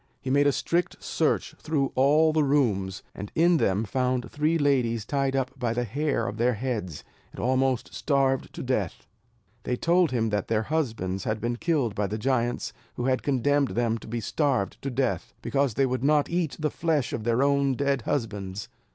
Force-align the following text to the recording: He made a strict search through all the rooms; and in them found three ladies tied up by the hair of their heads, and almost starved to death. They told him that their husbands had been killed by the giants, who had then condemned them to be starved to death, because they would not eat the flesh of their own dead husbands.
He 0.19 0.31
made 0.31 0.47
a 0.47 0.51
strict 0.51 1.03
search 1.03 1.53
through 1.59 1.91
all 1.93 2.33
the 2.33 2.43
rooms; 2.43 3.03
and 3.13 3.31
in 3.35 3.57
them 3.57 3.83
found 3.83 4.31
three 4.31 4.57
ladies 4.57 5.05
tied 5.05 5.35
up 5.35 5.51
by 5.59 5.73
the 5.75 5.83
hair 5.83 6.27
of 6.27 6.37
their 6.37 6.55
heads, 6.55 7.03
and 7.31 7.39
almost 7.39 7.93
starved 7.93 8.51
to 8.55 8.63
death. 8.63 9.05
They 9.61 9.75
told 9.75 10.09
him 10.09 10.29
that 10.31 10.47
their 10.47 10.63
husbands 10.63 11.25
had 11.25 11.39
been 11.39 11.57
killed 11.57 11.93
by 11.93 12.07
the 12.07 12.17
giants, 12.17 12.73
who 12.95 13.05
had 13.05 13.19
then 13.19 13.23
condemned 13.37 13.69
them 13.75 13.99
to 13.99 14.07
be 14.07 14.21
starved 14.21 14.81
to 14.81 14.89
death, 14.89 15.35
because 15.43 15.75
they 15.75 15.85
would 15.85 16.03
not 16.03 16.31
eat 16.31 16.57
the 16.57 16.71
flesh 16.71 17.13
of 17.13 17.23
their 17.23 17.43
own 17.43 17.75
dead 17.75 18.01
husbands. 18.01 18.69